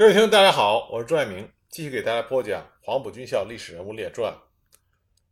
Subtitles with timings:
[0.00, 4.32] 各位听众，大家好，我是朱爱明，继续给大家播讲《黄埔军校历史人物列传》。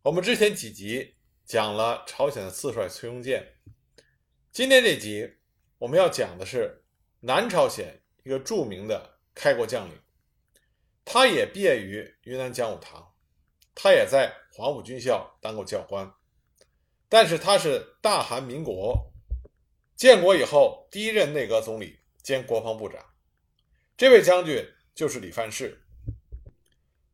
[0.03, 3.55] 我们之前几集讲了朝鲜的四帅崔庸健，
[4.51, 5.37] 今天这集
[5.79, 6.83] 我们要讲的是
[7.21, 9.99] 南朝鲜一个著名的开国将领，
[11.03, 13.11] 他也毕业于云南讲武堂，
[13.73, 16.13] 他也在黄埔军校当过教官，
[17.09, 19.11] 但是他是大韩民国
[19.95, 23.03] 建国以后第一任内阁总理兼国防部长。
[23.99, 25.77] 这位将军就是李范世。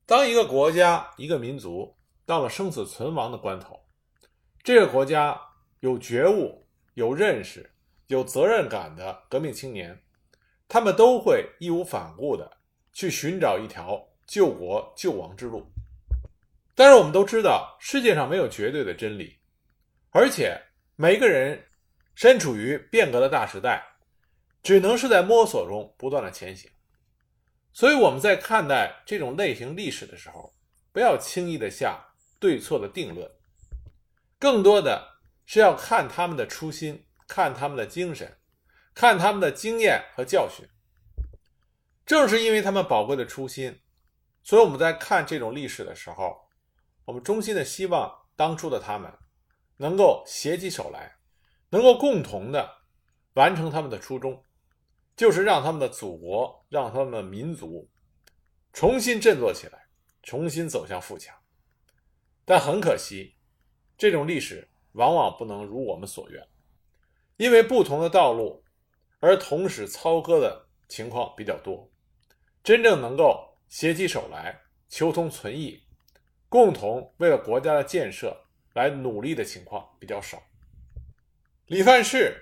[0.05, 3.87] 当一个国家、一个民族到了生死存亡的关头，
[4.61, 5.35] 这个国家
[5.79, 6.63] 有觉悟、
[6.93, 7.71] 有认识、
[8.05, 9.99] 有责任感的革命青年，
[10.67, 12.57] 他们都会义无反顾地
[12.93, 15.65] 去寻找一条救国救亡之路。
[16.75, 19.39] 但是我们都知道，世界上没有绝对的真理，
[20.11, 20.55] 而且
[20.95, 21.65] 每个人
[22.13, 23.83] 身处于变革的大时代，
[24.61, 26.69] 只能是在摸索中不断的前行。
[27.75, 30.55] 所以我们在看待这种类型历史的时候，
[30.93, 31.99] 不要轻易的下
[32.39, 33.29] 对错的定论，
[34.39, 38.37] 更多的是要看他们的初心，看他们的精神，
[38.93, 40.65] 看他们的经验和教训。
[42.05, 43.81] 正是因为他们宝贵的初心，
[44.41, 46.47] 所以我们在看这种历史的时候，
[47.03, 49.11] 我们衷心的希望当初的他们
[49.75, 51.17] 能够携起手来，
[51.71, 52.73] 能够共同的
[53.33, 54.44] 完成他们的初衷。
[55.15, 57.89] 就是让他们的祖国，让他们的民族
[58.73, 59.87] 重新振作起来，
[60.21, 61.33] 重新走向富强。
[62.43, 63.35] 但很可惜，
[63.97, 66.45] 这种历史往往不能如我们所愿，
[67.37, 68.61] 因为不同的道路
[69.21, 71.89] 而同时操戈的情况比较多。
[72.61, 75.81] 真正能够携起手来，求同存异，
[76.49, 80.43] 共同为了国家的建设来努力的情况比较少。
[81.67, 82.35] 李范世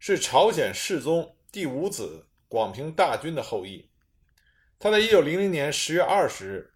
[0.00, 1.35] 是朝鲜世宗。
[1.56, 3.88] 第五子广平大君的后裔，
[4.78, 6.70] 他在一九零零年十月二十日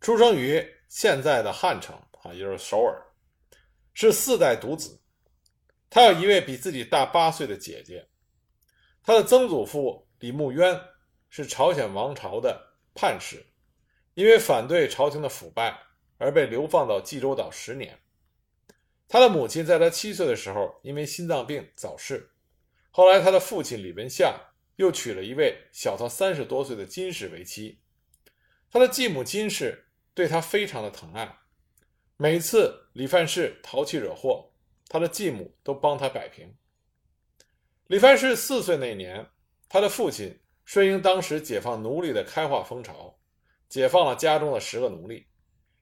[0.00, 2.98] 出生于现在的汉城啊，也就是首尔，
[3.92, 4.98] 是四代独子。
[5.90, 8.08] 他有一位比自己大八岁的姐姐。
[9.02, 10.80] 他的曾祖父李慕渊
[11.28, 12.58] 是朝鲜王朝的
[12.94, 13.44] 叛士，
[14.14, 15.78] 因为反对朝廷的腐败
[16.16, 18.00] 而被流放到济州岛十年。
[19.06, 22.30] 他的母亲在他七岁的时候因为心脏病早逝。
[22.96, 24.32] 后来，他的父亲李文相
[24.76, 27.80] 又娶了一位小他三十多岁的金氏为妻。
[28.70, 31.38] 他的继母金氏对他非常的疼爱，
[32.16, 34.52] 每次李范世淘气惹祸，
[34.86, 36.54] 他的继母都帮他摆平。
[37.88, 39.28] 李范世四岁那年，
[39.68, 43.18] 他的父亲顺应当时解放奴隶的开化风潮，
[43.68, 45.26] 解放了家中的十个奴隶，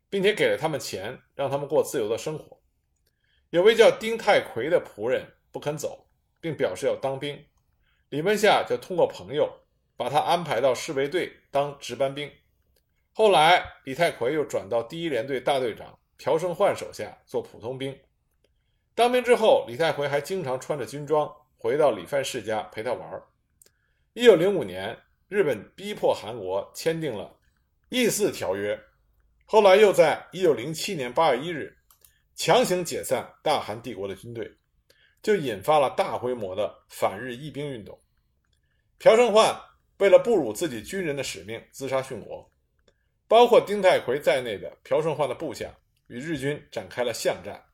[0.08, 2.62] 并且给了他们钱，让他们过自由的生活。
[3.50, 6.08] 有位叫丁太奎的仆人不肯走。
[6.42, 7.42] 并表示要当兵，
[8.08, 9.48] 李文夏就通过朋友
[9.96, 12.30] 把他安排到侍卫队当值班兵。
[13.12, 17.96] 后来，李太奎又转到第一联队大队长朴胜焕手下做普通兵。
[18.94, 23.22] 当兵之后，李太奎还经常穿着军装回到李范世家陪他玩。
[24.14, 24.98] 一九零五年，
[25.28, 27.38] 日本逼迫韩国签订了
[27.88, 28.78] 义四条约，
[29.44, 31.78] 后来又在一九零七年八月一日
[32.34, 34.52] 强行解散大韩帝国的军队。
[35.22, 37.96] 就引发了大规模的反日义兵运动。
[38.98, 39.56] 朴胜焕
[39.98, 42.50] 为了不辱自己军人的使命，自杀殉国。
[43.28, 45.72] 包括丁太奎在内的朴胜焕的部下
[46.08, 47.64] 与日军展开了巷战。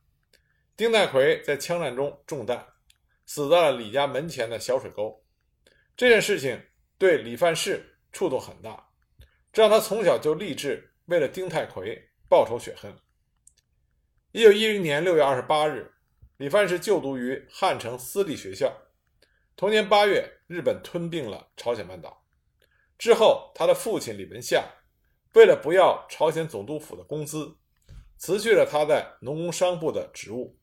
[0.77, 2.65] 丁太奎在枪战中中弹，
[3.25, 5.21] 死在了李家门前的小水沟。
[5.97, 6.61] 这件事情
[6.97, 8.87] 对李范世触动很大，
[9.51, 11.99] 这让他从小就立志为了丁太奎
[12.29, 12.95] 报仇雪恨。
[14.31, 15.91] 一九一零年六月二十八日。
[16.39, 18.73] 李范是就读于汉城私立学校。
[19.57, 22.23] 同年八月，日本吞并了朝鲜半岛。
[22.97, 24.63] 之后，他的父亲李文夏
[25.33, 27.57] 为了不要朝鲜总督府的工资，
[28.15, 30.57] 辞去了他在农工商部的职务。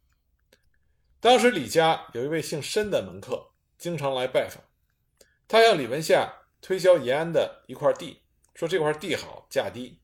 [1.20, 4.64] 当时，李家有一位姓申的门客，经常来拜访。
[5.46, 6.32] 他向李文夏
[6.62, 8.22] 推销延安的一块地，
[8.54, 10.00] 说这块地好，价低。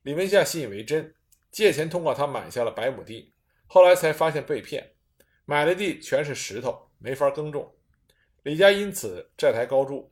[0.00, 1.14] 李文夏信以为真，
[1.50, 3.34] 借钱通过他买下了百亩地。
[3.66, 4.94] 后来才发现被骗。
[5.50, 7.74] 买的地全是石头，没法耕种，
[8.44, 10.08] 李家因此债台高筑。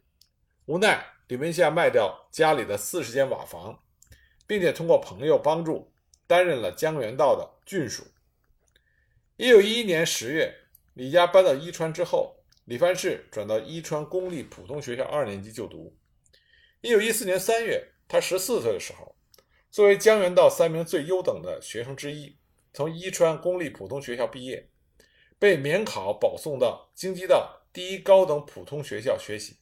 [0.66, 3.80] 无奈，李文夏卖掉家里的四十间瓦房，
[4.48, 5.92] 并且通过朋友帮助，
[6.26, 8.02] 担任了江原道的郡属。
[9.36, 10.52] 一九一一年十月，
[10.94, 15.96] 李家搬到伊川之后，李范世转到伊川公立普通学校二年级就读。
[16.80, 19.14] 一九一四年三月，他十四岁的时候，
[19.70, 22.36] 作为江原道三名最优等的学生之一，
[22.72, 24.68] 从伊川公立普通学校毕业。
[25.38, 29.56] 被免考保送到京畿道第一高等普通学校学习。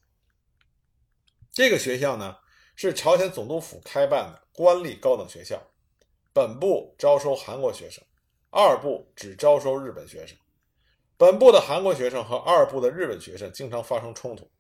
[1.53, 2.37] 这个学校呢
[2.75, 5.63] 是朝鲜总督府开办的官立高等学校，
[6.33, 8.05] 本部招收韩国学生，
[8.51, 10.37] 二部只招收日本学生。
[11.19, 14.51] 本部的韩国学生和二部的日本学生经常发生冲突。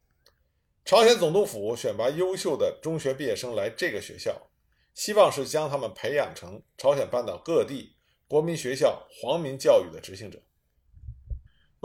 [0.84, 4.48] 朝鲜总督府选拔优秀的中学毕业生来这个学校，
[4.94, 7.96] 希望是将他们培养成朝鲜半岛各地
[8.28, 10.40] 国民学校皇民教育的执行者。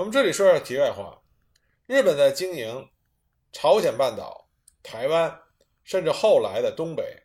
[0.01, 1.21] 我们这里说下题外话：
[1.85, 2.89] 日本在经营
[3.51, 4.49] 朝鲜半岛、
[4.81, 5.43] 台湾，
[5.83, 7.21] 甚至后来的东北，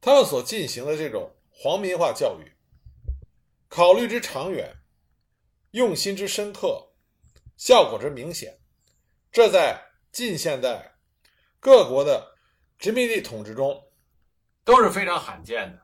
[0.00, 2.56] 他们所进行的这种皇民化教育，
[3.68, 4.74] 考虑之长远。
[5.72, 6.94] 用心之深刻，
[7.58, 8.58] 效果之明显，
[9.30, 9.78] 这在
[10.10, 10.96] 近现代
[11.60, 12.34] 各国的
[12.78, 13.92] 殖民地统治中
[14.64, 15.82] 都是非常罕见的。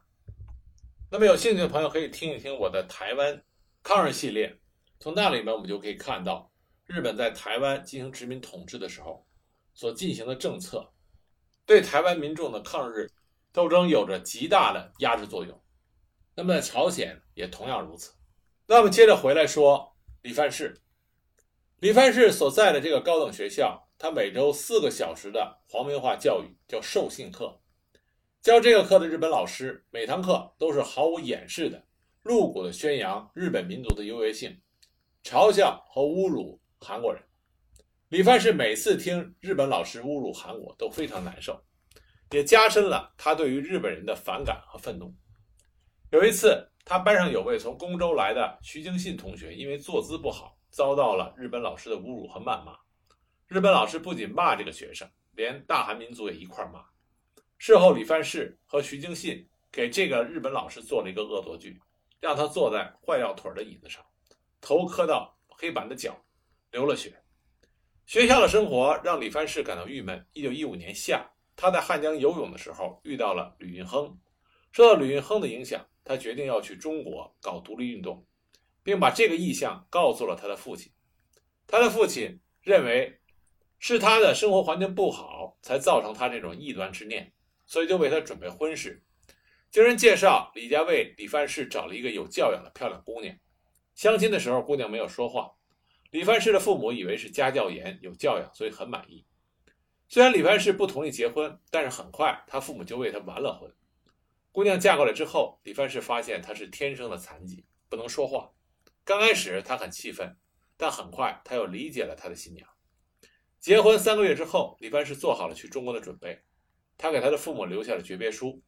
[1.11, 3.45] 那么，有兴趣的朋友可以听一听我的台湾
[3.83, 4.60] 抗日系列，
[5.01, 6.53] 从那里面我们就可以看到
[6.87, 9.27] 日本在台湾进行殖民统治的时候
[9.73, 10.93] 所进行的政策，
[11.65, 13.11] 对台湾民众的抗日
[13.51, 15.59] 斗争有着极大的压制作用。
[16.35, 18.13] 那么，在朝鲜也同样如此。
[18.67, 20.81] 那么接着回来说，李范氏，
[21.79, 27.61] 李范氏所在的这个高等学校，他每周四个小时的皇民化教育叫授信课，
[28.43, 31.87] 教这个课的日本老师，每堂课都是毫无掩饰的、
[32.23, 34.61] 露骨的宣扬日本民族的优越性，
[35.23, 37.23] 嘲笑和侮辱韩国人。
[38.09, 41.63] 李范氏每次听日本老师侮辱韩国都非常难受，
[42.31, 45.15] 也加深了他对于日本人的反感和愤怒。
[46.11, 46.67] 有一次。
[46.83, 52.75] 他班上有位从宫州来的徐京信同学，因为坐姿不好，遭到了日本老师的侮辱和谩骂。
[53.47, 56.83] 日本老师不仅骂这个学生，连大韩民族也一块骂。
[57.59, 61.79] 事后，李范世和徐京信给这个日本老师做了一个恶作剧，
[62.19, 64.03] 让他坐在坏掉腿的椅子上，
[64.71, 66.17] 头磕到黑板的角，
[66.71, 67.13] 流了血。
[68.07, 70.25] 学校的生活让李范世感到郁闷。
[70.33, 74.17] 一九一五年夏，他在汉江游泳的时候遇到了吕运亨，
[74.71, 75.85] 受到吕运亨的影响。
[76.05, 78.25] 他决定要去中国搞独立运动，
[78.85, 80.93] 并把这个意向告诉了他的父亲。
[81.67, 83.21] 他的父亲认为
[83.81, 87.33] 是他的生活环境不好，才造成他这种异端之念，
[87.67, 89.03] 所以就为他准备婚事。
[89.73, 93.37] 经人介绍，李家为李范氏找了一个有教养的漂亮姑娘。
[93.95, 95.53] 相亲的时候，姑娘没有说话。
[96.11, 99.25] 李范氏的父母以为是家教严、有教养，所以很满意。
[100.09, 103.73] 虽然李范氏不同意结婚，但是很快他父母就为他完了婚。
[104.51, 108.51] 姑娘嫁过来之后，李范氏发现她是天生的残疾，不能说话。
[109.05, 110.37] 刚开始他很气愤，
[110.77, 112.69] 但很快他又理解了他的新娘。
[113.61, 116.43] 结婚三个月之后，李范氏做好了去中国的准备。
[116.99, 118.61] 他给他的父母留下了诀别书，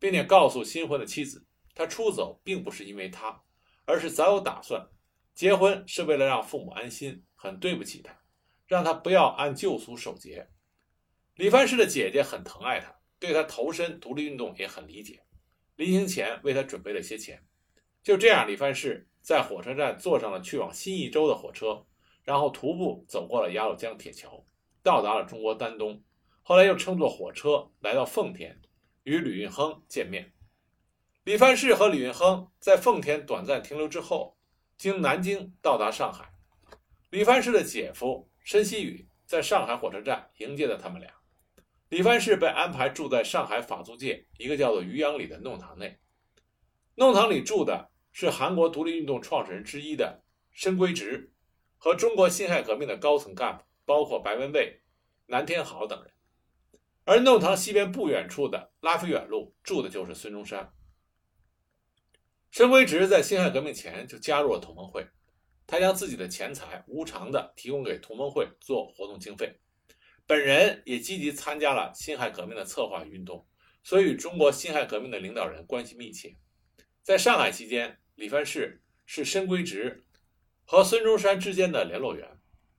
[0.00, 3.40] 并且告诉新婚的妻子，他出走并不是因为他，
[3.88, 4.86] 而是早有打算。
[5.34, 8.20] 结婚是为了让父母安心，很对不起他，
[8.66, 10.46] 让他不要按旧俗守节。
[11.36, 15.22] 李范氏的姐姐很疼爱他，对他投身独立运动也很理解。
[15.76, 17.42] 临行前为他准备了些钱，
[18.02, 21.86] 就这样，李范世在火车站坐上了去往新义州的火车，
[22.24, 24.44] 然后徒步走过了鸭绿江铁桥，
[24.82, 26.02] 到达了中国丹东，
[26.42, 28.60] 后来又乘坐火车来到奉天，
[29.04, 30.34] 与吕运亨见面。
[31.28, 34.38] 李范世和李运亨在奉天短暂停留之后，
[34.78, 36.32] 经南京到达上海。
[37.10, 41.12] 李范世的姐夫申锡宇在上海火车站迎接了他们俩。
[41.90, 45.98] 李范世被安排住在上海法租界一个叫做渔阳里的弄堂内，
[46.94, 51.30] 弄堂里住的是韩国独立运动创始人之一的申圭植
[51.76, 54.80] 和中国辛亥革命的高层干部，包括白文蔚、
[55.26, 56.10] 南天豪等人。
[57.04, 60.72] 而弄堂西边不远处的拉菲远路住的就是孙中山。
[62.50, 65.06] 申圭植在辛亥革命前就加入了同盟会，
[65.66, 69.58] 他将自己的钱财无偿地提供给同盟会做活动经费。
[70.26, 73.46] 本人也积极参加了辛亥革命的策划运动，
[73.82, 76.36] 所以与中国辛亥革命的领导人关系密切。
[77.02, 80.04] 在上海期间，李范世是申圭植
[80.64, 82.28] 和孙中山之间的联络员，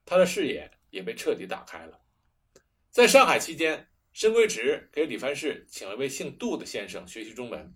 [0.05, 1.99] 他的视野也被彻底打开了。
[2.91, 7.73] 在上海期间，申圭植给李范世请了一位姓杜的先生学习中文，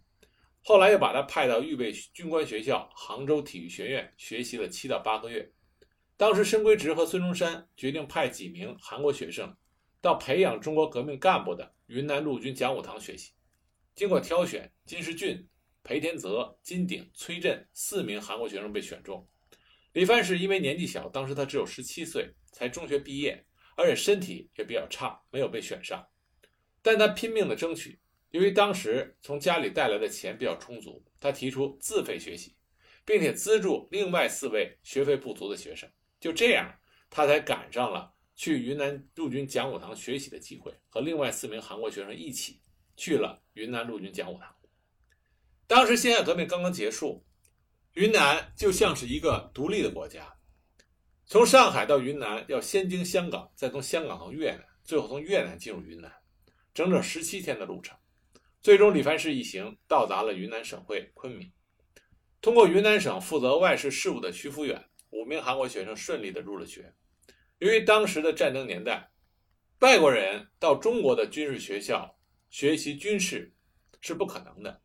[0.63, 5.51] 后来又把他派到预备军官学校杭州体育学院学习了七到八个月。
[6.15, 9.55] 当时，申圭植和孙中山决定派几名韩国学生。
[9.99, 13.31] 到培养中国革命干部的云南陆军讲武堂学习，
[13.95, 15.47] 经过挑选，金世俊、
[15.81, 19.25] 裴天泽、金鼎、崔振四名韩国学生被选中。
[19.93, 23.45] 李范世因为年纪小，当时他只有十七岁，才中学毕业，
[23.77, 26.05] 而且身体也比较差，没有被选上。
[26.81, 27.99] 但他拼命的争取，
[28.33, 32.55] 由于当时从家里带来的钱比较充足，他提出自费学习，
[33.05, 35.87] 并且资助另外四位学费不足的学生。
[36.19, 36.79] 就这样，
[37.11, 38.11] 他才赶上了。
[38.35, 42.59] 去云南陆军讲武堂学习的机会，和另外四名韩国学生一起
[42.97, 44.55] 去了云南陆军讲武堂。
[45.67, 47.23] 当时辛亥革命刚刚结束，
[47.93, 50.33] 云南就像是一个独立的国家。
[51.27, 56.11] 从上海到云南要先经香港，再从香港到越南，最后从越南进入云南，
[56.73, 57.95] 整整十七天的路程。
[58.63, 61.51] 最终，李范世一行到达了云南省会昆明。
[62.39, 66.93] 通过云南省负责外事事务的徐福远，五名韩国学生顺利的入了学。
[67.57, 69.11] 由于当时的战争年代，
[69.79, 72.17] 外国人到中国的军事学校
[72.49, 73.53] 学习军事
[73.99, 74.81] 是不可能的，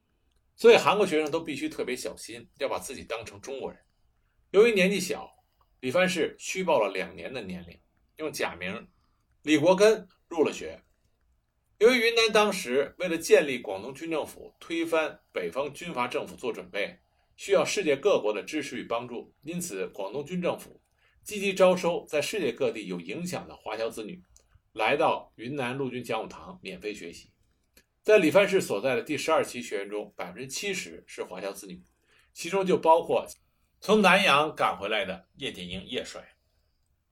[0.56, 3.80] 所以韩国学生都必须特别小心，要把自己当成中国人。
[4.50, 5.30] 由于年纪小，
[5.78, 7.78] 李范世虚报了两年的年龄，
[8.16, 8.88] 用假名
[9.42, 10.82] 李国根入了学。
[11.78, 16.99] 由于云南当时为了建立广东军政府、推翻北方军阀政府做准备。
[17.37, 20.82] 需要世界各国的支持与帮助，因此广东军政府
[21.23, 24.20] 积极招收在世界各地有影响的华侨子女，
[24.73, 27.30] 来到云南陆军讲武堂免费学习。
[28.02, 31.80] 在李范世所在的第十二期学员中，百分之七十是华侨子女，
[32.32, 33.25] 其中就包括
[33.80, 36.35] 从南洋赶回来的叶剑英叶帅。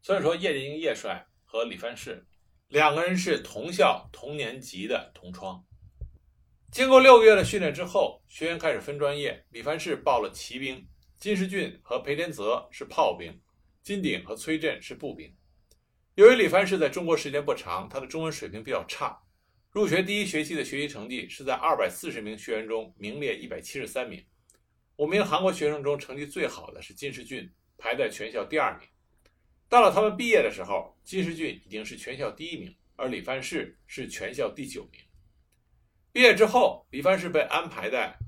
[0.02, 2.26] 所以说，叶剑英叶帅和李范世
[2.68, 5.64] 两个人是同校同年级的同窗。
[6.72, 9.44] 经过六个月的训练之后，学员开始分专业。
[9.50, 10.84] 李凡世报了骑兵，
[11.16, 13.40] 金世俊和裴天泽是炮兵，
[13.84, 15.32] 金鼎和崔振是步兵。
[16.16, 19.16] 由于李凡世在中国时间不长，他的中文水平比较差，
[19.70, 24.26] 入学第一学期的学习成绩是在二百四十名学员中名列一百七十三名。
[24.96, 28.88] 五名韩国学生中成绩最好的是金世俊，排在全校第二名。
[29.68, 35.00] 到了他们毕业的时候，金世俊已经是全校第一名，而李范世是全校第九名。
[36.10, 38.18] 毕业之后，李范世被安排在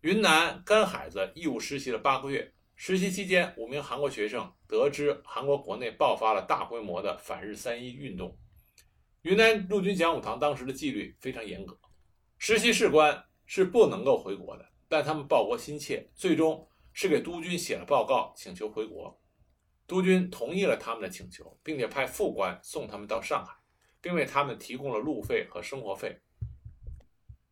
[0.00, 2.54] 云南干海子义务实习了八个月。
[2.74, 8.34] 实习期间，五名韩国学生得知韩国国内爆发了大规模的反日三一运动。
[9.20, 11.78] 云南陆军讲武堂当时的纪律非常严格，
[12.38, 14.66] 实习士官是不能够回国的。
[14.88, 19.20] 但他们报国心切，最终是给督军写了报告，请求回国。
[19.88, 23.54] 督军同意了他们的请求，并且派副官送他们到上海，
[24.02, 26.20] 并为他们提供了路费和生活费。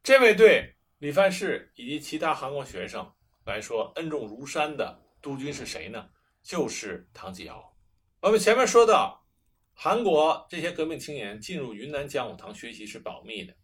[0.02, 3.10] 这位对李范世以及其他韩国学生
[3.46, 6.10] 来说恩重如山的督军是谁呢？
[6.42, 7.74] 就是唐继尧。
[8.20, 9.26] 我们前面说到，
[9.72, 13.54] 韩国这些革命青年进入云南讲武堂学习是保密的，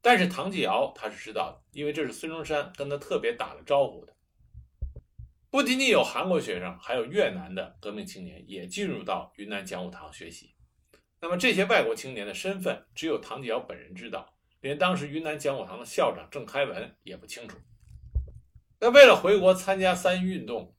[0.00, 4.13] 但是唐继尧他是知道的，因为这是孙中山跟他特别打了招呼的。
[5.54, 10.52] 不仅仅有韩国学生，还有越南的革命青年也进入到云南讲武堂学习。
[11.20, 14.36] 那么这些外国青年的身份，只有唐继尧本人知道。
[14.62, 17.56] 连当时云南讲武堂的校长郑开文也不清楚。
[18.80, 20.74] 那为了回国参加三一运动，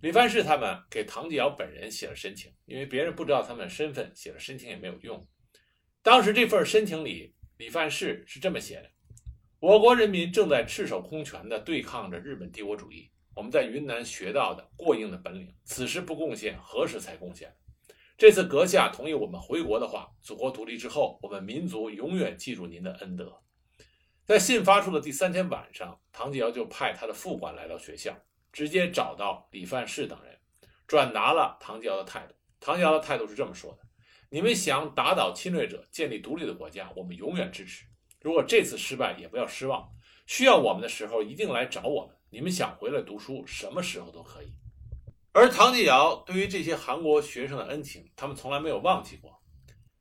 [0.00, 5.28] 李范世他们给唐继尧本人写了申请，因为别人不知道他们身份，写了申请也没有用。
[6.02, 8.90] 当时这份申请里，李范世是这么写的
[9.60, 17.54] ：“我国人民正在赤手空拳地对抗着日本帝国主义，我们在云南学到的过硬的本领，此时不贡献，何时才贡献？”
[18.16, 23.42] 这次阁下同意我们回国的话，祖国独立之后，我们民族永远记住您的恩德。
[24.24, 28.16] 在信发出的第三天晚上，唐继尧就派他的副官来到学校，
[28.50, 30.38] 直接找到李范世等人，
[30.86, 32.34] 转达了唐继尧的态度。
[32.58, 33.80] 唐继尧的态度是这么说的
[34.30, 37.84] ：“你们想打倒侵略者，建立独立的国家，我们永远支持。
[38.22, 39.92] 如果这次失败，也不要失望，
[40.26, 42.15] 需要我们的时候一定来找我们。
[42.36, 44.52] 你们想回来读书，什么时候都可以。”
[45.32, 49.40] 而唐继尧对于这些韩国学生的恩情，他们从来没有忘记过。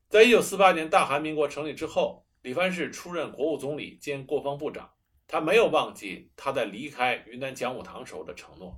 [0.10, 4.92] 在一九四八年大韩民国成立之后，李范世出任国务总理兼国防部长，
[5.28, 8.76] 他没有忘记他在离开云南讲武堂时候的承诺，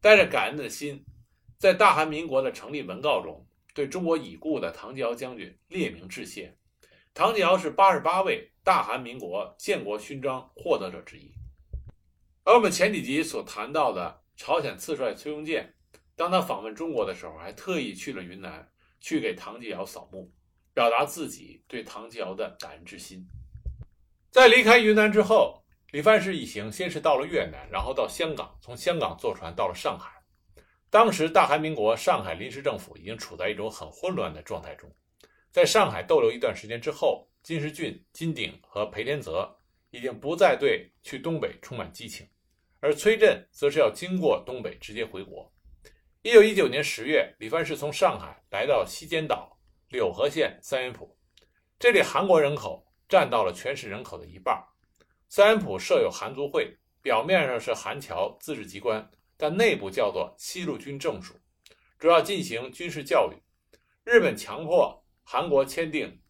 [0.00, 1.04] 带着感恩的心，
[1.58, 6.56] 在大韩民国的成立文告中，对中国已故的唐继尧将军列名致谢。
[7.12, 11.35] 唐继尧是八十八位大韩民国建国勋章获得者之一。
[12.46, 15.74] 而我们前几集所谈到的朝鲜次帅崔庸健。
[16.14, 20.32] 当他访问中国的时候，还特意去了云南，去给唐继尧扫墓，
[20.72, 23.26] 表达自己对唐继尧的感恩之心。
[24.30, 30.12] 在离开云南之后，李范世一行先是到了越南，然后到香港，从香港坐船到了上海。
[30.88, 34.88] 当时大韩民国上海临时政府已经处在一种很混乱的状态中，
[35.50, 39.58] 在上海逗留一段时间之后，金世俊、金鼎和裴天泽
[39.90, 42.26] 已经不再对去东北充满激情，
[42.86, 45.52] 而崔振则是要经过东北直接回国。
[46.22, 51.18] 一九一九年十月，李范世从上海来到西尖岛柳河县三元浦，
[51.80, 54.64] 这里韩国人口占到了全市人口的一半。
[55.28, 61.34] 三元浦设有韩族会，表面上是韩侨自治机关，但内部叫做西路军政署，
[61.98, 63.36] 主要进行军事教育。
[64.04, 66.20] 日本强迫韩国签订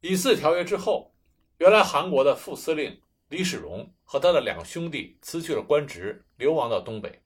[0.00, 1.14] 以次条约之后，
[1.58, 7.22] 原来韩国的副司令李世荣和他的两个兄弟辞去了官职，流亡到东北，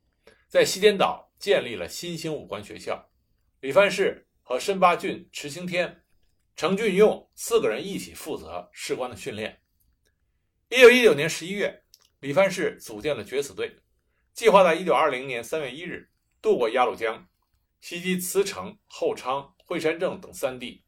[0.48, 3.10] 在西天岛建立了新兴武官学校。
[3.60, 6.02] 李范世和申八俊、池兴天、
[6.56, 9.60] 程俊用四个人一起负责士官的训练。
[10.70, 11.82] 一九一九年十一月，
[12.20, 13.76] 李范世组建了决死队，
[14.32, 17.28] 计划在一九二零年三月一日渡过鸭绿江，
[17.80, 19.54] 袭击茨城、后昌。
[19.70, 20.82] 惠山镇等三地，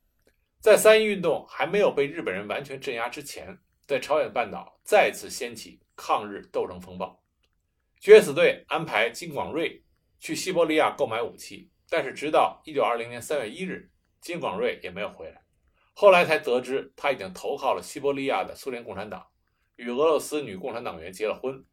[0.59, 7.23] 在三一运动还没有被日本人完全镇压之前，在朝鲜半岛再次掀起抗日斗争风暴。
[8.01, 9.83] 决死队安排金广瑞
[10.19, 15.43] 去西伯利亚购买武器，但是直到一九二零年三月一日，金广瑞也没有回来。
[15.95, 19.27] 后来才得知他已经投靠了西伯利亚的苏联共产党，
[19.77, 21.65] 与俄罗斯女共产党员结了婚。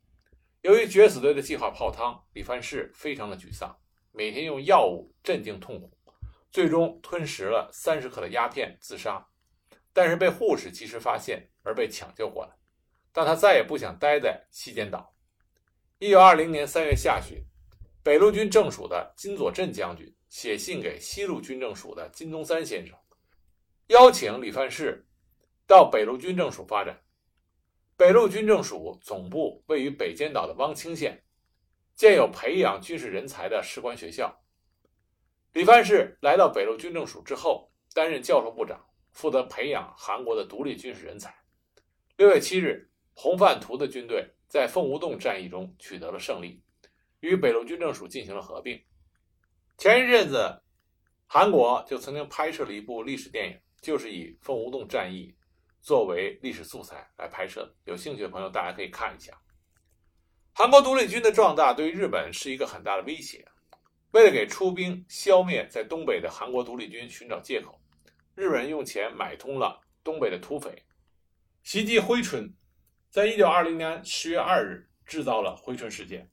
[0.61, 3.77] 由于决死队的计划泡汤，李范世非常的沮丧，
[4.11, 5.97] 每天用药物镇静痛苦。
[6.51, 9.25] 最终吞食了三十克的鸦片自杀，
[9.93, 12.51] 但是被护士及时发现而被抢救过来。
[13.12, 15.15] 但他再也不想待在西间岛。
[15.98, 17.43] 一九二零年三月下旬，
[18.03, 22.96] 北路军政署的金佐镇将军写信给西路军政署的金东三先生，
[23.88, 25.05] 邀请李范世
[25.67, 27.01] 到北路军政署发展。
[27.98, 31.22] 北路军政署总部位于北间岛的汪清县，
[31.96, 34.41] 建有培养军事人才的士官学校。
[35.51, 38.86] 李范世来到北路军政署之后，担任教授部长，
[39.19, 41.35] 负责培养韩国的独立军事人才。
[42.15, 46.63] 六月七日，洪范图的军队在凤梧洞战役中取得了胜利，
[47.19, 48.81] 与北路军政署进行了合并。
[49.77, 50.61] 前一阵子，
[51.27, 55.35] 韩国就曾经拍摄了一部历史电影，就是以凤梧洞战役
[55.81, 57.75] 作为历史素材来拍摄的。
[57.91, 59.38] 有兴趣的朋友，大家可以看一下。
[60.53, 63.45] 韩国独立军的壮大对于日本是一个很大的威胁。
[64.11, 67.78] 为了给出兵消灭在东北的韩国独立军寻找借口，
[68.39, 70.86] 日本人用钱买通了东北的土匪，
[71.62, 72.50] 袭击珲春。
[73.10, 76.25] 在一九二零年十月二日，制造了珲春事件。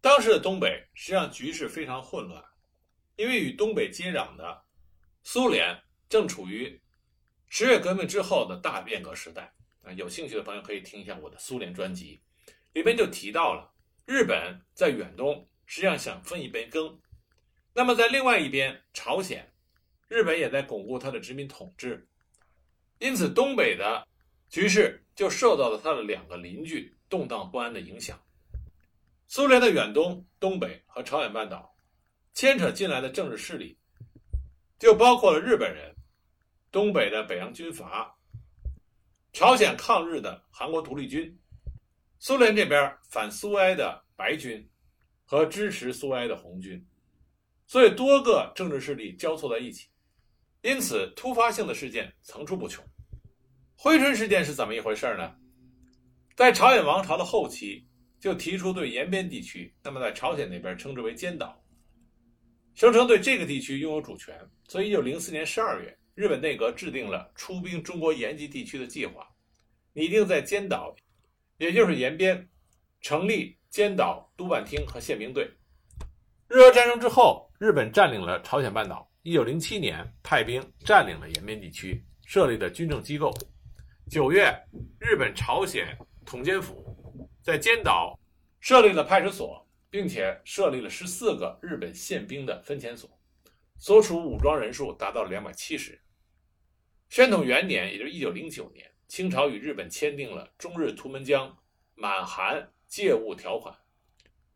[0.00, 2.44] 当时的东北实际上局势非常混乱，
[3.14, 4.64] 因为与东北接壤的
[5.22, 6.82] 苏联正处于
[7.48, 9.54] 十月革命之后的大变革时代。
[9.82, 12.20] 啊，有兴趣的朋友可以听一下我的苏联专辑，
[12.72, 13.72] 里边就提到了
[14.04, 15.48] 日本在远东。
[15.64, 17.00] 实际上想分一杯羹，
[17.72, 19.48] 那么在另外一边，朝鲜、
[20.10, 22.04] 日本也在巩固它的殖民统治，
[22.98, 24.04] 因此东北的
[24.48, 28.20] 局势就受到了它的两个邻居动荡不安的影响。
[29.28, 31.72] 苏联的远东、东北和朝鲜半岛
[32.34, 33.78] 牵扯进来的政治势力，
[34.80, 35.94] 就包括了日本人、
[36.72, 38.12] 东北的北洋军阀、
[39.32, 41.38] 朝鲜抗日的韩国独立军、
[42.18, 44.68] 苏联这边反苏埃的白军。
[45.24, 46.84] 和支持苏埃的红军，
[47.64, 49.88] 所以多个政治势力交错在一起，
[50.62, 52.84] 因此突发性的事件层出不穷。
[53.76, 55.34] 珲春事件是怎么一回事呢？
[56.36, 57.86] 在朝鲜王朝的后期，
[58.18, 61.62] 就提出对延边地区，那么在朝鲜那边称之为尖岛，
[62.74, 64.38] 声称对这个地区拥有主权。
[64.68, 69.26] 所以，一九零四年十二月，日本内阁制定了出兵中国延吉地区的计划，
[69.92, 70.94] 拟定在尖岛，
[71.58, 72.48] 也就是延边，
[73.00, 73.56] 成立。
[73.70, 75.48] 尖岛督办厅和宪兵队。
[76.48, 79.08] 日俄战争之后，日本占领了朝鲜半岛。
[79.22, 83.30] 一九零七年，派兵占领了延边地区，设立的军政机构。
[84.10, 84.50] 九月，
[84.98, 88.18] 日本朝鲜统监府在尖岛
[88.60, 93.10] 设立了派出所，并且设立了十四个日本宪兵的分遣所，
[93.78, 96.00] 所属武装人数达到了两百七十人。
[97.10, 101.58] 宣统元年，也就是一九零九年，清朝与日本签订了中日图们江
[101.94, 102.70] 满韩。
[102.90, 103.72] 借物条款，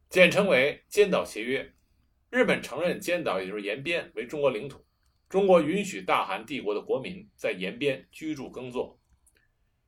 [0.08, 1.62] 简称为《尖岛协约》。
[2.34, 4.84] 日本承认尖岛，也就是延边为中国领土。
[5.28, 8.98] 中国允许大韩帝国的国民在延边居住耕作。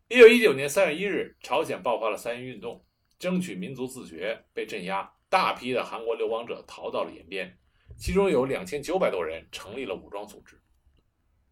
[0.07, 2.87] 一九一九年三月一日，朝鲜爆发了三一运动，
[3.19, 7.59] 争取民族自决被镇压，大批的韩国流亡者逃到了延边，
[7.99, 10.57] 其中有两千九百多人成立了武装组织。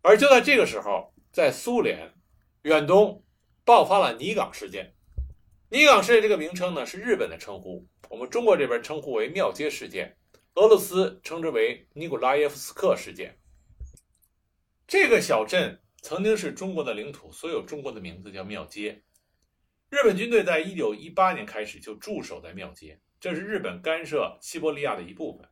[0.00, 2.14] 而就在这个时候，在苏联
[2.62, 3.24] 远东
[3.64, 4.94] 爆发了尼港事件。
[5.70, 10.16] 尼港事件这个名称呢是日本的称呼，我们中国这边称呼为庙街事件，
[10.55, 13.40] 俄罗斯称之为尼古拉耶夫斯克事件。
[14.87, 19.03] 这个小镇曾经是中国的领土，所有中国的名字叫庙街。
[19.90, 25.49] 日本军队在一九一八年开始就驻守在庙街，这是日本干涉西伯利亚的一部分。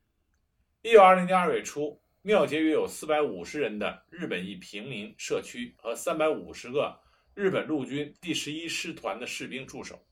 [0.82, 7.00] 一九二零年二月初，庙街约有四百五十人的日本裔平民社区和三百五十个
[7.34, 10.06] 日本陆军第十一师团的士兵驻守。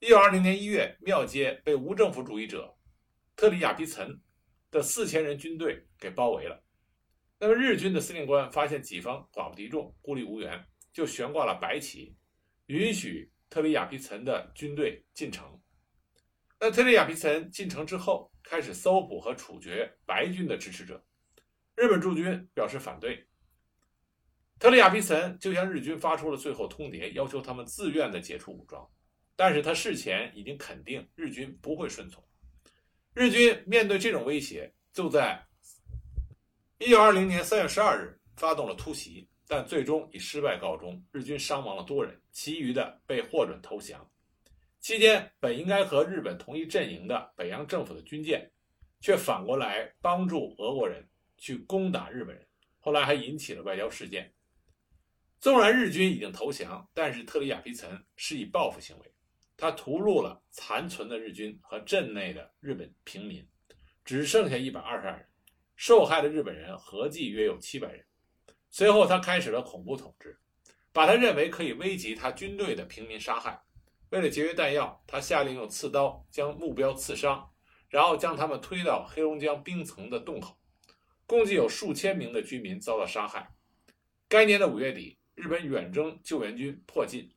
[0.00, 2.74] 一九二零年一月，庙街被无政府主义者
[3.42, 4.20] 特里亚皮岑
[4.70, 6.62] 的四千人军队给包围了。
[7.40, 12.14] 那么日军的司令官发现己方寡不敌众，孤立无援，就悬挂了白旗，
[12.66, 15.60] 允许特里亚皮岑的军队进城。
[16.60, 21.04] 那特里亚皮岑进城之后，开始搜捕和处决白军的支持者。
[21.74, 23.26] 日本驻军表示反对。
[24.60, 28.88] 特里亚皮岑就向日军发出了最后通牒，要求他们自愿的解除武装。
[29.34, 32.22] 但是他事前已经肯定日军不会顺从。
[33.14, 35.44] 日军面对这种威胁，就在
[36.78, 44.10] 一九二零年三月十二日发动了突袭，但最终以失败告终，日军伤亡了多人，其余的被获准投降。
[44.80, 48.50] 期间，本应该和日本同一阵营的北洋政府的军舰，
[49.00, 52.46] 却反过来帮助俄国人去攻打日本人，
[52.80, 54.32] 后来还引起了外交事件。
[55.38, 59.12] 纵然日军已经投降，但是特里亚皮岑是以报复行为，
[59.62, 63.48] 他屠戮了残存的日军和镇内的日本平民，
[64.04, 65.28] 只剩下一百二十二人，
[65.76, 68.04] 受害的日本人合计约有七百人。
[68.70, 70.36] 随后，他开始了恐怖统治，
[70.92, 73.62] 把他认为可以危及他军队的平民杀害。
[74.10, 77.48] 为了节约弹药，他下令用刺刀将目标刺伤，
[77.88, 80.58] 然后将他们推到黑龙江冰层的洞口。
[81.24, 83.54] 共计有数千名的居民遭到杀害。
[84.28, 87.32] 该年的五月底，日本远征救援军迫近，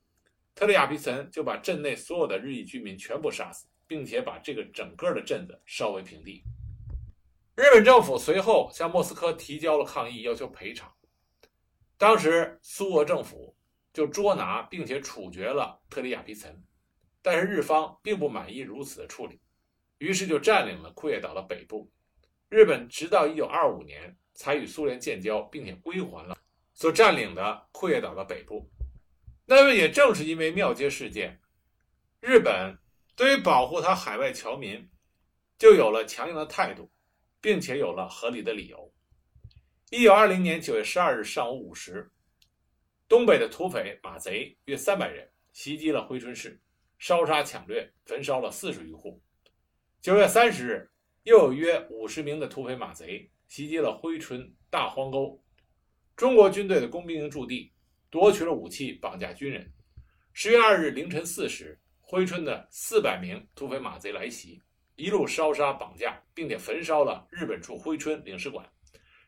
[0.55, 6.41] 特里亚皮岑就把镇内所有的日裔居民全部杀死，并且把这个整个的镇子烧为平地。
[7.55, 10.91] 日本政府随后向莫斯科提交了抗议，要求赔偿。
[11.97, 13.53] 当时苏俄政府。
[13.95, 16.61] 就捉拿并且处决了特里亚皮岑，
[17.21, 19.39] 但是日方并不满意如此的处理，
[19.99, 21.89] 于是就占领了库页岛的北部。
[22.49, 26.37] 日本直到1925年才与苏联建交，并且归还了
[26.73, 28.69] 所占领的库页岛的北部。
[29.45, 31.39] 那么也正是因为庙街事件，
[32.19, 32.77] 日本
[33.15, 34.89] 对于保护他海外侨民
[35.57, 36.91] 就有了强硬的态度，
[37.39, 38.93] 并且有了合理的理由。
[39.91, 42.11] 1920年9月12日上午5时。
[43.07, 46.59] 东北的土匪马贼约三百人袭击了珲春市，
[46.97, 49.21] 烧杀抢掠，焚烧了四十余户。
[50.01, 50.89] 九月三十日，
[51.21, 55.39] 又有约五十名的土匪马贼袭击了珲春大荒沟，
[56.15, 57.71] 中国军队的工兵营驻地，
[58.09, 59.71] 夺取了武器，绑架军人。
[60.33, 64.61] 十月二日凌晨四时，珲春的四百名土匪马贼来袭，
[64.95, 68.65] 一路烧杀绑架，并且焚烧了日本驻珲春领事馆。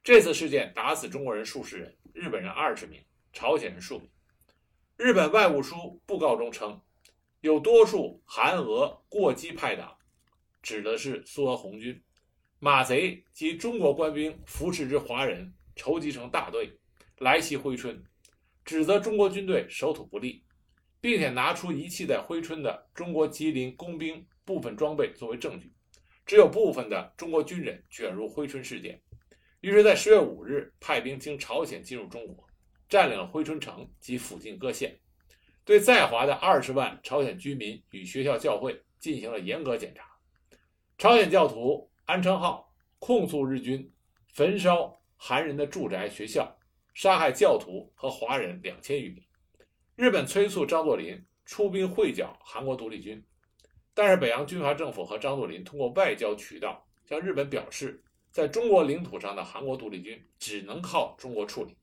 [0.03, 3.03] 这次事件打死中国人数十人，日本人二十名。
[3.33, 4.09] 朝鲜人数名，
[4.95, 6.81] 日本外务书布告中称，
[7.41, 9.95] 有多数韩俄过激派党，
[10.63, 12.01] 指的是苏俄红军、
[12.57, 16.75] 马贼及中国官兵扶持之华人，筹集成大队
[17.19, 18.03] 来袭珲春，
[18.67, 20.43] 指责中国军队守土不利，
[20.99, 25.71] 并且拿出遗弃在珲春的中国吉林工兵部分装备作为证据，
[26.25, 29.01] 只有部分的中国军人卷入珲春事件，
[29.61, 32.45] 于是，在十月五日派兵经朝鲜进入中国。
[32.89, 34.97] 占领了珲春城及附近各县，
[35.63, 40.03] 对在华的二十万朝鲜居民与学校教会进行了严格检查。
[40.97, 43.89] 朝鲜教徒安昌浩控诉日军
[44.33, 46.56] 焚烧韩人的住宅、学校，
[46.97, 49.23] 杀害教徒和华人两千余名。
[49.95, 53.23] 日本催促张作霖出兵会剿韩国独立军，
[53.93, 61.77] 但是北洋军阀政府和张作霖通过外交渠道向日本表示，在中国领土上的韩国独立军只能靠中国处理。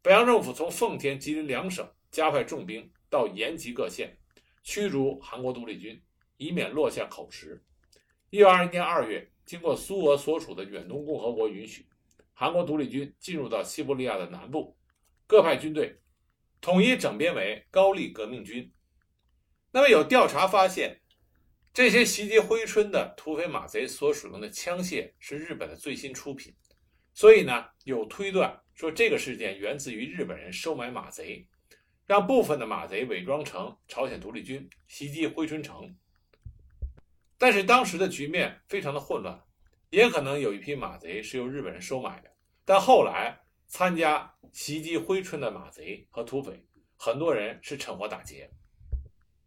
[0.00, 4.16] 北洋政府从奉天、吉林两省加派重兵到延吉各县，
[4.62, 6.02] 驱逐韩国独立军，
[6.38, 7.62] 以免落下口实。
[8.30, 11.86] 一九二一年二月，经过苏俄所属的远东共和国允许，
[12.34, 14.76] 韩国独立军进入到西伯利亚的南部，
[15.26, 16.00] 各派军队
[16.60, 18.70] 统一整编为高丽革命军。
[19.70, 21.00] 那么有调查发现，
[21.72, 26.54] 这些袭击珲春的土匪马贼所使用的枪械是日本的最新出品，
[27.12, 28.60] 所以呢，有推断。
[28.74, 31.46] 说这个事件源自于日本人收买马贼，
[32.06, 35.96] 让部分的马贼伪装成朝鲜独立军袭击珲春城。
[37.38, 39.40] 但是当时的局面非常的混乱，
[39.94, 42.30] 也可能有一批马贼是由日本人收买的。
[42.64, 46.64] 但后来参加袭击珲春的马贼和土匪，
[46.96, 48.50] 很多人是趁火打劫。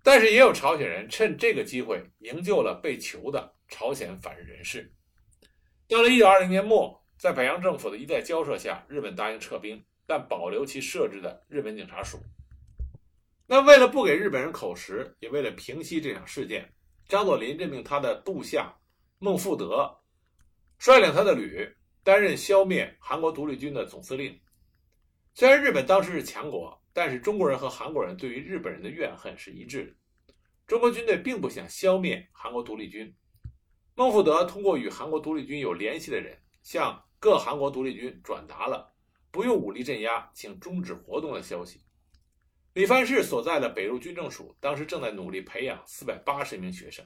[0.04, 4.92] 但是也有朝鲜人趁这个机会营救了被囚的朝鲜反日人士。
[5.88, 7.04] 到了1920年末。
[7.20, 12.20] 在北洋政府的一再交涉下，日本答应撤兵，但保留其设置的日本警察署。
[13.48, 16.72] 那为了不给日本人口实，也为了平息这场事件，
[17.08, 18.72] 张作霖任命他的部下
[19.18, 19.98] 孟富德
[20.78, 24.40] 率领他的旅担任消灭韩国独立军的总司令。
[25.34, 30.34] 虽然日本当时是强国，但是中国人和韩国人对于日本人的怨恨是一致的。
[30.66, 33.16] 中国军队并不想消灭韩国独立军。
[33.96, 36.38] 孟富德通过与韩国独立军有联系的人。
[36.64, 38.94] 向各韩国独立军转达了
[39.32, 41.80] 不用武力镇压，请终止活动的消息。
[42.74, 47.06] 李范世所在的北路军政署当时正在努力培养四百八十名学生，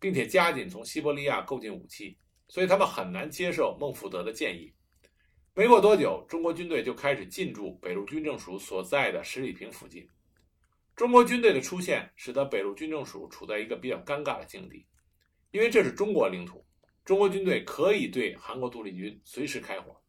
[0.00, 2.16] 并且加紧从西伯利亚购进武器，
[2.54, 4.72] 所以他们很难接受孟福德的建议。
[5.54, 10.08] 没过多久，中国军队就开始进驻北路军政署所在的十里坪附近。
[10.94, 14.86] 中国军队的出现，使得北路军政署处在一个比较尴尬的境地，
[15.50, 16.64] 因为这是中国领土，
[17.04, 20.00] 中国军队可以对韩国独立军随时开火，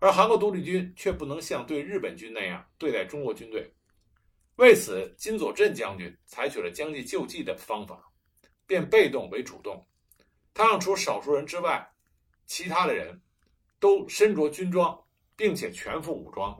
[0.00, 3.72] 而韩国独立军却不能像对日本军那样对待中国军队。
[4.56, 8.02] 为此，金佐镇将军采取了将计就计的方法，
[8.66, 9.86] 变被动为主动。
[10.54, 11.84] 他让除少数人之外，
[12.46, 13.20] 其他的人
[13.80, 14.98] 都身着军装，
[15.34, 16.56] 并且全副武装。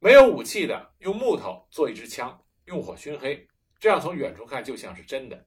[0.00, 3.46] 没有武器的，用木头做一支枪，用火熏黑，
[3.78, 5.46] 这样从远处看就像是真的。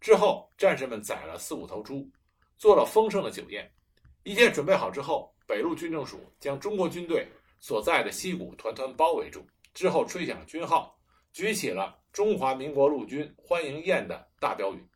[0.00, 2.08] 之后，战士们宰了四五头猪，
[2.58, 3.68] 做了丰盛的酒宴。
[4.22, 7.26] 一切准备好之后，北路军政署将中国军队
[7.58, 9.44] 所在的溪谷团团包围住。
[9.72, 10.98] 之后吹响了军号，
[11.32, 14.86] 举起了“中华民国陆军欢迎宴”的大标语。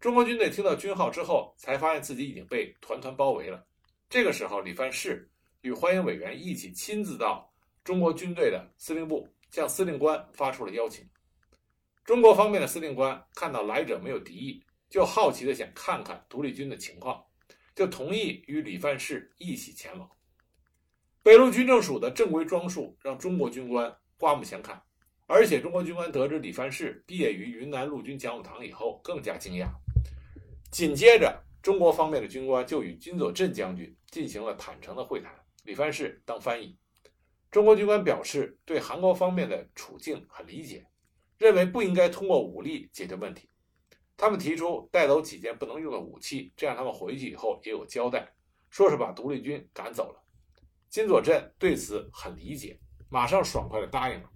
[0.00, 3.66] 中国军队听到军号之后，才发现自己已经被团团包围了。
[4.08, 5.28] 这个时候，李范世
[5.62, 7.50] 与欢迎委员一起亲自到
[7.82, 11.08] 中国军队的司令部，向司令官发出了邀请。
[12.04, 17.20] 中国方面的司令官看到来者没有敌意，就好奇的想看看独立军的情况，
[17.74, 20.08] 就同意与李范世一起前往。
[21.22, 24.80] 北路军政署的正规装束让中国军官刮目相看，
[25.26, 29.66] 而且中国军官得知李范世毕业于云南陆军讲武堂以后，更加惊讶。
[30.70, 35.32] 紧接着，中国方面的军官就与金佐镇将军进行了坦诚的会谈，
[35.64, 36.76] 李范世当翻译。
[37.50, 40.86] 中国军官表示对韩国方面的处境很理解，
[41.38, 43.48] 认为不应该通过武力解决问题。
[44.16, 48.34] 他们提出带走几件不能用的武器，这样他们回去以后也有交代，
[48.68, 50.22] 说是把独立军赶走了。
[50.88, 54.30] 金佐镇对此很理解，马上爽快地答应了。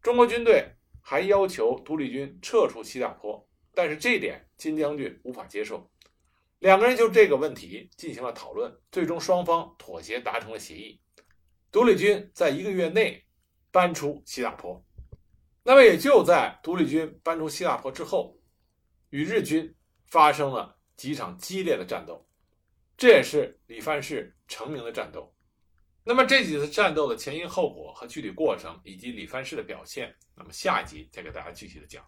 [0.00, 5.90] 中国军队还要求独立军撤出西大坡，但是这点金将军无法接受。
[6.58, 11.00] 两个人就这个问题进行了讨论，最终双方妥协达成了协议：
[11.72, 13.24] 独立军在一个月内
[13.70, 14.84] 搬出西大坡。
[15.62, 18.38] 那么也就在独立军搬出西大坡之后，
[19.10, 19.74] 与日军
[20.06, 22.28] 发生了几场激烈的战斗，
[22.96, 25.34] 这也是李范世成名的战斗。
[26.02, 32.04] 那么这几次战斗的前因后果和具体过程，以及李范世的表现，那么下一集再给大家具体的讲。